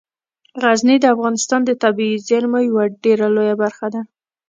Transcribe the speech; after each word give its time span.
غزني 0.61 0.97
د 1.01 1.05
افغانستان 1.15 1.59
د 1.65 1.71
طبیعي 1.83 2.17
زیرمو 2.27 2.59
یوه 2.69 2.83
ډیره 3.03 3.27
لویه 3.35 3.55
برخه 3.61 3.87
ده. 3.93 4.01